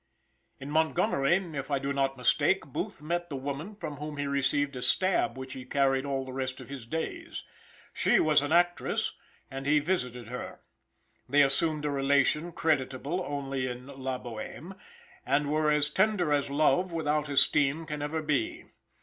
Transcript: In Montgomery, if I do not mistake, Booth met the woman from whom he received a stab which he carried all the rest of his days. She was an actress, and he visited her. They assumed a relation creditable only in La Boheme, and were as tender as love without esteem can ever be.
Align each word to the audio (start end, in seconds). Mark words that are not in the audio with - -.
In 0.59 0.71
Montgomery, 0.71 1.35
if 1.55 1.69
I 1.69 1.77
do 1.77 1.93
not 1.93 2.17
mistake, 2.17 2.65
Booth 2.65 3.03
met 3.03 3.29
the 3.29 3.35
woman 3.35 3.75
from 3.75 3.97
whom 3.97 4.17
he 4.17 4.25
received 4.25 4.75
a 4.75 4.81
stab 4.81 5.37
which 5.37 5.53
he 5.53 5.63
carried 5.63 6.05
all 6.05 6.25
the 6.25 6.33
rest 6.33 6.59
of 6.59 6.69
his 6.69 6.87
days. 6.87 7.43
She 7.93 8.19
was 8.19 8.41
an 8.41 8.51
actress, 8.51 9.13
and 9.51 9.67
he 9.67 9.77
visited 9.77 10.27
her. 10.29 10.61
They 11.29 11.43
assumed 11.43 11.85
a 11.85 11.91
relation 11.91 12.51
creditable 12.51 13.21
only 13.23 13.67
in 13.67 13.85
La 13.85 14.17
Boheme, 14.17 14.73
and 15.23 15.51
were 15.51 15.69
as 15.69 15.87
tender 15.91 16.33
as 16.33 16.49
love 16.49 16.91
without 16.91 17.29
esteem 17.29 17.85
can 17.85 18.01
ever 18.01 18.23
be. 18.23 18.65